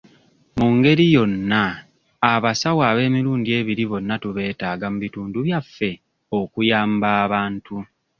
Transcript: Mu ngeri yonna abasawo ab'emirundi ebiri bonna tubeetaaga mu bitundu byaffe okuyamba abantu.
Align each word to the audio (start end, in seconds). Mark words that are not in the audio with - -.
Mu 0.57 0.67
ngeri 0.75 1.05
yonna 1.15 1.63
abasawo 2.33 2.81
ab'emirundi 2.91 3.49
ebiri 3.59 3.83
bonna 3.91 4.15
tubeetaaga 4.23 4.85
mu 4.91 4.97
bitundu 5.03 5.37
byaffe 5.45 5.91
okuyamba 6.39 7.07
abantu. 7.23 7.75